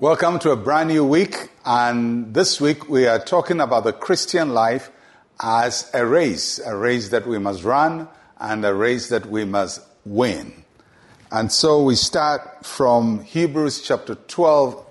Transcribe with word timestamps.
Welcome 0.00 0.40
to 0.40 0.50
a 0.50 0.56
brand 0.56 0.88
new 0.88 1.04
week, 1.04 1.50
and 1.64 2.34
this 2.34 2.60
week 2.60 2.88
we 2.88 3.06
are 3.06 3.20
talking 3.20 3.60
about 3.60 3.84
the 3.84 3.92
Christian 3.92 4.52
life 4.52 4.90
as 5.40 5.88
a 5.94 6.04
race, 6.04 6.58
a 6.58 6.76
race 6.76 7.10
that 7.10 7.28
we 7.28 7.38
must 7.38 7.62
run 7.62 8.08
and 8.40 8.64
a 8.64 8.74
race 8.74 9.08
that 9.10 9.26
we 9.26 9.44
must 9.44 9.82
win. 10.04 10.64
And 11.30 11.52
so 11.52 11.80
we 11.84 11.94
start 11.94 12.66
from 12.66 13.22
Hebrews 13.22 13.82
chapter 13.82 14.16
12, 14.16 14.84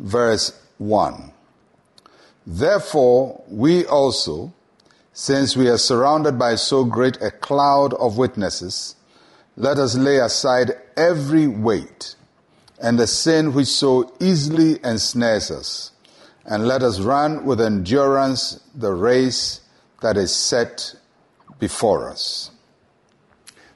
verse 0.00 0.58
1. 0.78 1.32
Therefore, 2.46 3.44
we 3.48 3.84
also, 3.84 4.54
since 5.12 5.54
we 5.54 5.68
are 5.68 5.76
surrounded 5.76 6.38
by 6.38 6.54
so 6.54 6.82
great 6.82 7.20
a 7.20 7.30
cloud 7.30 7.92
of 7.92 8.16
witnesses, 8.16 8.96
let 9.54 9.76
us 9.76 9.96
lay 9.96 10.16
aside 10.16 10.70
every 10.96 11.46
weight 11.46 12.16
and 12.80 12.98
the 12.98 13.06
sin 13.06 13.52
which 13.52 13.68
so 13.68 14.12
easily 14.20 14.78
ensnares 14.84 15.50
us. 15.50 15.92
And 16.44 16.68
let 16.68 16.82
us 16.82 17.00
run 17.00 17.44
with 17.44 17.60
endurance 17.60 18.60
the 18.74 18.92
race 18.92 19.60
that 20.02 20.16
is 20.16 20.34
set 20.34 20.94
before 21.58 22.08
us. 22.08 22.50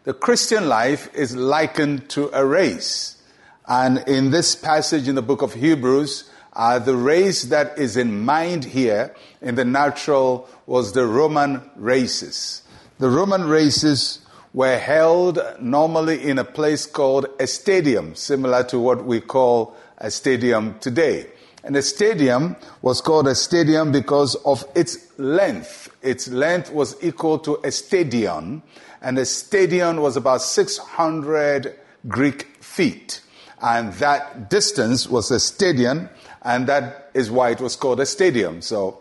The 0.04 0.14
Christian 0.14 0.68
life 0.68 1.12
is 1.14 1.36
likened 1.36 2.08
to 2.10 2.30
a 2.32 2.44
race. 2.44 3.20
And 3.66 3.98
in 4.08 4.30
this 4.30 4.54
passage 4.54 5.08
in 5.08 5.14
the 5.14 5.22
book 5.22 5.42
of 5.42 5.54
Hebrews, 5.54 6.30
uh, 6.52 6.78
the 6.78 6.96
race 6.96 7.44
that 7.44 7.78
is 7.78 7.96
in 7.96 8.24
mind 8.24 8.64
here 8.64 9.14
in 9.40 9.54
the 9.54 9.64
natural 9.64 10.48
was 10.66 10.92
the 10.92 11.06
Roman 11.06 11.70
races. 11.76 12.62
The 12.98 13.08
Roman 13.08 13.44
races 13.44 14.18
were 14.52 14.78
held 14.78 15.38
normally 15.60 16.28
in 16.28 16.38
a 16.38 16.44
place 16.44 16.86
called 16.86 17.26
a 17.38 17.46
stadium, 17.46 18.14
similar 18.14 18.64
to 18.64 18.78
what 18.78 19.04
we 19.04 19.20
call 19.20 19.76
a 19.98 20.10
stadium 20.10 20.78
today. 20.80 21.26
And 21.62 21.76
the 21.76 21.82
stadium 21.82 22.56
was 22.82 23.00
called 23.00 23.28
a 23.28 23.34
stadium 23.34 23.92
because 23.92 24.34
of 24.46 24.64
its 24.74 25.18
length. 25.18 25.94
Its 26.02 26.28
length 26.28 26.72
was 26.72 26.96
equal 27.02 27.38
to 27.40 27.60
a 27.62 27.70
stadion, 27.70 28.62
and 29.02 29.18
a 29.18 29.26
stadion 29.26 30.00
was 30.00 30.16
about 30.16 30.42
600 30.42 31.76
Greek 32.08 32.44
feet. 32.62 33.20
And 33.62 33.92
that 33.94 34.48
distance 34.48 35.06
was 35.06 35.30
a 35.30 35.38
stadion, 35.38 36.08
and 36.42 36.66
that 36.66 37.10
is 37.12 37.30
why 37.30 37.50
it 37.50 37.60
was 37.60 37.76
called 37.76 38.00
a 38.00 38.06
stadium. 38.06 38.62
So, 38.62 38.98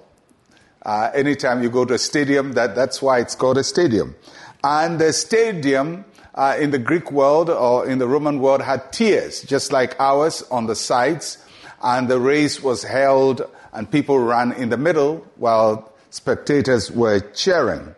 uh, 0.89 1.11
anytime 1.13 1.61
you 1.61 1.69
go 1.69 1.85
to 1.85 1.93
a 1.93 1.99
stadium, 1.99 2.53
that, 2.53 2.73
that's 2.73 2.99
why 2.99 3.19
it's 3.19 3.35
called 3.35 3.59
a 3.59 3.63
stadium. 3.63 4.15
And 4.63 4.97
the 4.97 5.13
stadium 5.13 6.03
uh, 6.33 6.57
in 6.59 6.71
the 6.71 6.79
Greek 6.79 7.11
world 7.11 7.51
or 7.51 7.87
in 7.87 7.99
the 7.99 8.07
Roman 8.07 8.39
world 8.39 8.63
had 8.63 8.91
tiers, 8.91 9.43
just 9.43 9.71
like 9.71 9.95
ours 9.99 10.41
on 10.49 10.65
the 10.65 10.75
sides. 10.75 11.37
And 11.83 12.07
the 12.07 12.19
race 12.19 12.63
was 12.63 12.83
held 12.83 13.47
and 13.71 13.91
people 13.91 14.17
ran 14.17 14.51
in 14.53 14.69
the 14.69 14.77
middle 14.77 15.27
while 15.35 15.93
spectators 16.09 16.89
were 16.89 17.19
cheering. 17.19 17.93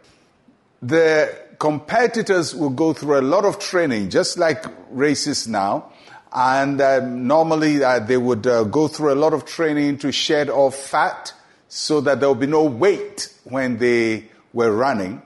The 0.81 1.33
competitors 1.59 2.53
will 2.53 2.71
go 2.71 2.91
through 2.91 3.21
a 3.21 3.23
lot 3.23 3.45
of 3.45 3.57
training, 3.57 4.09
just 4.09 4.37
like 4.37 4.65
races 4.89 5.47
now. 5.47 5.93
And 6.33 6.81
uh, 6.81 6.99
normally 6.99 7.85
uh, 7.85 7.99
they 7.99 8.17
would 8.17 8.45
uh, 8.45 8.65
go 8.65 8.89
through 8.89 9.13
a 9.13 9.19
lot 9.23 9.31
of 9.31 9.45
training 9.45 9.99
to 9.99 10.11
shed 10.11 10.49
off 10.49 10.75
fat 10.75 11.31
so 11.73 12.01
that 12.01 12.19
there 12.19 12.27
will 12.27 12.35
be 12.35 12.45
no 12.45 12.65
weight 12.65 13.33
when 13.45 13.77
they 13.77 14.25
were 14.51 14.75
running. 14.75 15.21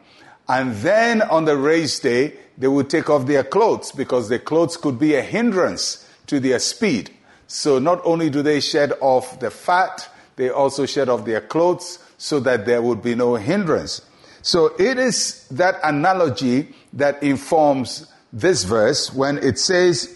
And 0.48 0.76
then 0.76 1.24
on 1.24 1.46
the 1.46 1.58
race 1.58 2.00
day, 2.00 2.34
they 2.56 2.68
would 2.68 2.88
take 2.88 3.10
off 3.10 3.26
their 3.26 3.44
clothes 3.44 3.92
because 3.92 4.30
their 4.30 4.38
clothes 4.38 4.78
could 4.78 5.00
be 5.00 5.16
a 5.16 5.24
hindrance 5.24 6.08
to 6.28 6.40
their 6.40 6.60
speed. 6.60 7.10
So 7.48 7.80
not 7.80 8.00
only 8.06 8.30
do 8.30 8.44
they 8.44 8.60
shed 8.60 8.94
off 9.02 9.40
the 9.40 9.50
fat, 9.50 10.08
they 10.36 10.52
also 10.52 10.86
shed 10.86 11.10
off 11.10 11.26
their 11.26 11.42
clothes 11.42 11.98
so 12.20 12.40
that 12.42 12.68
there 12.68 12.80
would 12.84 13.02
be 13.02 13.16
no 13.16 13.34
hindrance. 13.38 14.04
So 14.44 14.68
it 14.78 15.00
is 15.00 15.48
that 15.50 15.80
analogy 15.84 16.76
that 16.94 17.24
informs 17.24 18.06
this 18.32 18.66
verse 18.66 19.12
when 19.12 19.40
it 19.40 19.58
says, 19.58 20.16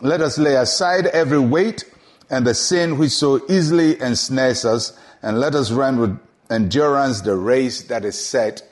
Let 0.00 0.22
us 0.22 0.38
lay 0.38 0.54
aside 0.54 1.04
every 1.08 1.38
weight 1.38 1.84
and 2.30 2.46
the 2.46 2.54
sin 2.54 2.96
which 2.96 3.10
so 3.10 3.44
easily 3.50 4.00
ensnares 4.00 4.64
us, 4.64 4.98
and 5.24 5.40
let 5.40 5.54
us 5.54 5.70
run 5.70 5.98
with 5.98 6.20
endurance 6.50 7.22
the 7.22 7.34
race 7.34 7.84
that 7.84 8.04
is 8.04 8.14
set 8.14 8.62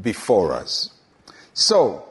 before 0.00 0.52
us. 0.52 0.90
So, 1.52 2.08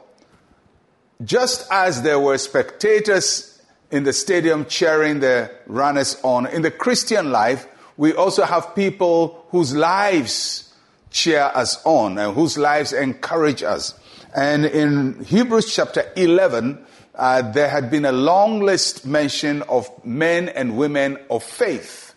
just 1.24 1.68
as 1.72 2.04
there 2.04 2.20
were 2.20 2.38
spectators 2.38 3.60
in 3.90 4.04
the 4.04 4.14
stadium 4.14 4.66
cheering 4.66 5.22
the 5.22 5.52
runners 5.66 6.18
on, 6.24 6.46
in 6.46 6.62
the 6.62 6.70
Christian 6.70 7.32
life, 7.32 7.66
we 7.98 8.14
also 8.14 8.44
have 8.44 8.76
people 8.76 9.44
whose 9.50 9.76
lives 9.76 10.72
cheer 11.10 11.52
us 11.56 11.84
on 11.84 12.20
and 12.20 12.36
whose 12.36 12.60
lives 12.60 12.94
encourage 12.94 13.64
us. 13.64 14.00
And 14.36 14.66
in 14.66 15.24
Hebrews 15.24 15.74
chapter 15.74 16.12
11, 16.16 16.86
uh, 17.16 17.42
there 17.52 17.70
had 17.70 17.90
been 17.90 18.06
a 18.06 18.12
long 18.12 18.60
list 18.60 19.04
mention 19.04 19.64
of 19.64 19.90
men 20.06 20.50
and 20.50 20.78
women 20.78 21.18
of 21.32 21.44
faith 21.44 22.13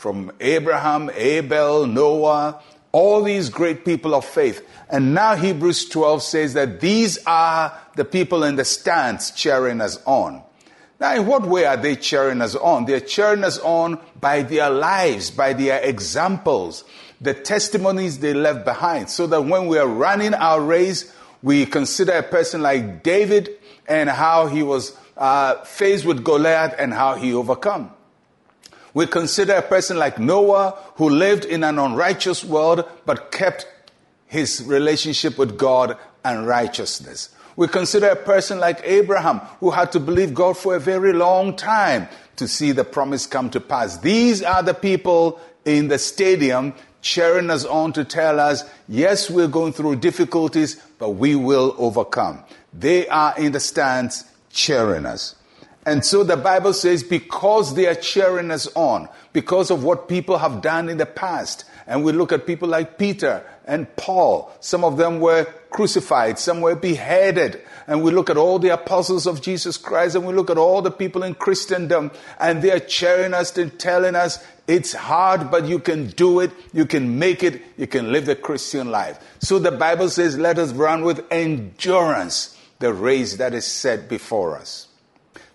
from 0.00 0.32
Abraham, 0.40 1.10
Abel, 1.14 1.86
Noah, 1.86 2.58
all 2.90 3.22
these 3.22 3.50
great 3.50 3.84
people 3.84 4.14
of 4.14 4.24
faith. 4.24 4.66
And 4.88 5.12
now 5.12 5.36
Hebrews 5.36 5.90
12 5.90 6.22
says 6.22 6.54
that 6.54 6.80
these 6.80 7.18
are 7.26 7.78
the 7.96 8.06
people 8.06 8.42
in 8.44 8.56
the 8.56 8.64
stands 8.64 9.30
cheering 9.30 9.82
us 9.82 10.02
on. 10.06 10.42
Now, 11.00 11.16
in 11.16 11.26
what 11.26 11.42
way 11.42 11.66
are 11.66 11.76
they 11.76 11.96
cheering 11.96 12.40
us 12.40 12.54
on? 12.54 12.86
They're 12.86 13.00
cheering 13.00 13.44
us 13.44 13.58
on 13.58 14.00
by 14.18 14.40
their 14.40 14.70
lives, 14.70 15.30
by 15.30 15.52
their 15.52 15.82
examples, 15.82 16.82
the 17.20 17.34
testimonies 17.34 18.20
they 18.20 18.32
left 18.32 18.64
behind, 18.64 19.10
so 19.10 19.26
that 19.26 19.42
when 19.42 19.66
we 19.66 19.76
are 19.76 19.86
running 19.86 20.32
our 20.32 20.62
race, 20.62 21.14
we 21.42 21.66
consider 21.66 22.12
a 22.12 22.22
person 22.22 22.62
like 22.62 23.02
David 23.02 23.50
and 23.86 24.08
how 24.08 24.46
he 24.46 24.62
was 24.62 24.96
uh, 25.18 25.56
faced 25.64 26.06
with 26.06 26.24
Goliath 26.24 26.74
and 26.78 26.94
how 26.94 27.16
he 27.16 27.34
overcome. 27.34 27.92
We 28.94 29.06
consider 29.06 29.54
a 29.54 29.62
person 29.62 29.98
like 29.98 30.18
Noah 30.18 30.76
who 30.96 31.08
lived 31.08 31.44
in 31.44 31.64
an 31.64 31.78
unrighteous 31.78 32.44
world 32.44 32.84
but 33.06 33.30
kept 33.30 33.66
his 34.26 34.62
relationship 34.64 35.38
with 35.38 35.58
God 35.58 35.96
and 36.24 36.46
righteousness. 36.46 37.30
We 37.56 37.68
consider 37.68 38.08
a 38.08 38.16
person 38.16 38.58
like 38.58 38.80
Abraham 38.84 39.38
who 39.60 39.70
had 39.70 39.92
to 39.92 40.00
believe 40.00 40.34
God 40.34 40.56
for 40.56 40.76
a 40.76 40.80
very 40.80 41.12
long 41.12 41.56
time 41.56 42.08
to 42.36 42.48
see 42.48 42.72
the 42.72 42.84
promise 42.84 43.26
come 43.26 43.50
to 43.50 43.60
pass. 43.60 43.98
These 43.98 44.42
are 44.42 44.62
the 44.62 44.74
people 44.74 45.40
in 45.64 45.88
the 45.88 45.98
stadium 45.98 46.74
cheering 47.02 47.50
us 47.50 47.64
on 47.64 47.92
to 47.94 48.04
tell 48.04 48.40
us, 48.40 48.64
yes, 48.88 49.30
we're 49.30 49.48
going 49.48 49.72
through 49.72 49.96
difficulties, 49.96 50.76
but 50.98 51.10
we 51.10 51.34
will 51.34 51.74
overcome. 51.78 52.42
They 52.72 53.08
are 53.08 53.34
in 53.38 53.52
the 53.52 53.60
stands 53.60 54.24
cheering 54.50 55.06
us. 55.06 55.34
And 55.86 56.04
so 56.04 56.24
the 56.24 56.36
Bible 56.36 56.74
says, 56.74 57.02
because 57.02 57.74
they 57.74 57.86
are 57.86 57.94
cheering 57.94 58.50
us 58.50 58.68
on, 58.74 59.08
because 59.32 59.70
of 59.70 59.82
what 59.82 60.08
people 60.08 60.38
have 60.38 60.60
done 60.60 60.88
in 60.90 60.98
the 60.98 61.06
past, 61.06 61.64
and 61.86 62.04
we 62.04 62.12
look 62.12 62.32
at 62.32 62.46
people 62.46 62.68
like 62.68 62.98
Peter 62.98 63.42
and 63.64 63.94
Paul, 63.96 64.52
some 64.60 64.84
of 64.84 64.98
them 64.98 65.20
were 65.20 65.44
crucified, 65.70 66.38
some 66.38 66.60
were 66.60 66.74
beheaded, 66.74 67.62
and 67.86 68.02
we 68.02 68.10
look 68.10 68.28
at 68.28 68.36
all 68.36 68.58
the 68.58 68.74
apostles 68.74 69.26
of 69.26 69.40
Jesus 69.40 69.78
Christ, 69.78 70.16
and 70.16 70.26
we 70.26 70.34
look 70.34 70.50
at 70.50 70.58
all 70.58 70.82
the 70.82 70.90
people 70.90 71.22
in 71.22 71.34
Christendom, 71.34 72.10
and 72.38 72.60
they 72.60 72.72
are 72.72 72.80
cheering 72.80 73.32
us 73.32 73.56
and 73.56 73.76
telling 73.78 74.14
us, 74.14 74.44
it's 74.68 74.92
hard, 74.92 75.50
but 75.50 75.64
you 75.64 75.78
can 75.78 76.08
do 76.08 76.40
it, 76.40 76.50
you 76.74 76.84
can 76.84 77.18
make 77.18 77.42
it, 77.42 77.62
you 77.78 77.86
can 77.86 78.12
live 78.12 78.26
the 78.26 78.36
Christian 78.36 78.90
life. 78.90 79.18
So 79.40 79.58
the 79.58 79.72
Bible 79.72 80.10
says, 80.10 80.38
let 80.38 80.58
us 80.58 80.72
run 80.72 81.04
with 81.04 81.24
endurance 81.30 82.56
the 82.80 82.92
race 82.92 83.36
that 83.36 83.54
is 83.54 83.64
set 83.64 84.08
before 84.08 84.58
us. 84.58 84.88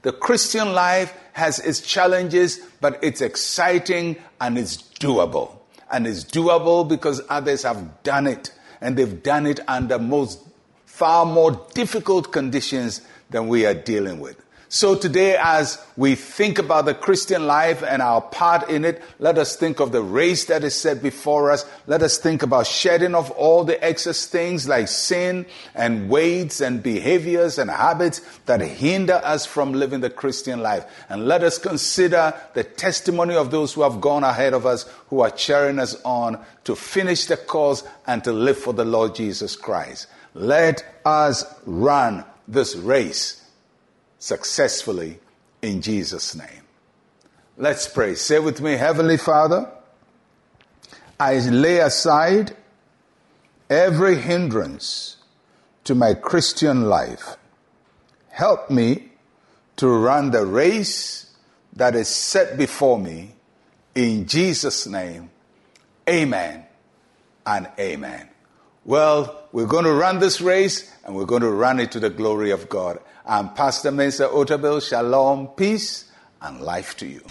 The 0.06 0.12
Christian 0.14 0.74
life 0.74 1.18
has 1.34 1.58
its 1.58 1.82
challenges, 1.82 2.60
but 2.80 3.00
it's 3.02 3.22
exciting 3.22 4.18
and 4.40 4.56
it's 4.56 4.78
doable. 4.78 5.58
And 5.92 6.06
it's 6.06 6.24
doable 6.24 6.88
because 6.88 7.24
others 7.28 7.64
have 7.64 8.04
done 8.04 8.28
it, 8.28 8.52
and 8.82 8.96
they've 8.96 9.24
done 9.24 9.48
it 9.48 9.62
under 9.68 9.98
most 9.98 10.44
far 10.86 11.26
more 11.26 11.60
difficult 11.74 12.32
conditions 12.32 13.02
than 13.32 13.48
we 13.48 13.66
are 13.66 13.74
dealing 13.74 14.20
with. 14.20 14.45
So 14.76 14.94
today, 14.94 15.38
as 15.40 15.82
we 15.96 16.16
think 16.16 16.60
about 16.60 16.84
the 16.84 16.94
Christian 16.94 17.48
life 17.48 17.82
and 17.82 18.02
our 18.02 18.20
part 18.20 18.70
in 18.70 18.84
it, 18.84 19.02
let 19.20 19.38
us 19.38 19.56
think 19.56 19.80
of 19.80 19.94
the 19.94 20.02
race 20.02 20.44
that 20.48 20.66
is 20.66 20.76
set 20.76 21.02
before 21.02 21.50
us. 21.50 21.66
Let 21.88 22.04
us 22.04 22.18
think 22.18 22.44
about 22.44 22.68
shedding 22.68 23.16
off 23.16 23.32
all 23.38 23.64
the 23.64 23.82
excess 23.82 24.26
things 24.26 24.68
like 24.68 24.90
sin 24.90 25.46
and 25.76 26.10
weights 26.10 26.60
and 26.60 26.84
behaviors 26.84 27.58
and 27.58 27.72
habits 27.72 28.20
that 28.48 28.60
hinder 28.60 29.22
us 29.24 29.46
from 29.46 29.72
living 29.72 30.02
the 30.02 30.10
Christian 30.10 30.62
life. 30.62 30.86
And 31.08 31.26
let 31.26 31.42
us 31.42 31.58
consider 31.58 32.34
the 32.54 32.66
testimony 32.66 33.36
of 33.36 33.52
those 33.52 33.72
who 33.72 33.84
have 33.84 34.02
gone 34.02 34.26
ahead 34.26 34.54
of 34.54 34.66
us, 34.66 34.84
who 35.08 35.22
are 35.22 35.32
cheering 35.32 35.80
us 35.80 35.96
on 36.04 36.38
to 36.66 36.76
finish 36.76 37.28
the 37.28 37.38
course 37.38 37.88
and 38.08 38.26
to 38.26 38.34
live 38.34 38.58
for 38.58 38.74
the 38.74 38.84
Lord 38.84 39.16
Jesus 39.16 39.56
Christ. 39.56 40.08
Let 40.34 40.84
us 41.06 41.46
run 41.66 42.26
this 42.46 42.76
race 42.76 43.42
successfully 44.26 45.20
in 45.62 45.82
Jesus' 45.84 46.34
name. 46.36 46.64
Let's 47.58 47.88
pray. 47.88 48.16
Say 48.16 48.40
with 48.40 48.60
me, 48.60 48.72
Heavenly 48.74 49.18
Father, 49.18 49.70
I 51.20 51.38
lay 51.38 51.78
aside 51.78 52.56
every 53.70 54.16
hindrance 54.16 55.18
to 55.84 55.94
my 55.94 56.16
Christian 56.16 56.90
life. 56.90 57.38
Help 58.30 58.72
me 58.72 59.12
to 59.76 59.88
run 59.88 60.32
the 60.32 60.44
race 60.44 61.32
that 61.74 61.94
is 61.94 62.08
set 62.08 62.58
before 62.58 62.98
me. 62.98 63.36
In 63.94 64.26
Jesus' 64.26 64.88
name, 64.88 65.30
amen 66.10 66.66
and 67.46 67.70
amen. 67.80 68.28
Well, 68.88 69.48
we're 69.52 69.66
going 69.66 69.86
to 69.86 69.94
run 69.94 70.20
this 70.20 70.40
race 70.40 70.94
and 71.04 71.16
we're 71.16 71.26
going 71.26 71.42
to 71.42 71.50
run 71.50 71.80
it 71.80 71.92
to 71.94 72.00
the 72.00 72.12
glory 72.12 72.52
of 72.52 72.70
God. 72.70 73.00
I'm 73.26 73.52
Pastor 73.56 73.90
Mensa 73.90 74.28
Otabil. 74.28 74.88
Shalom, 74.88 75.48
peace, 75.48 76.12
and 76.40 76.62
life 76.62 76.96
to 76.98 77.08
you. 77.08 77.22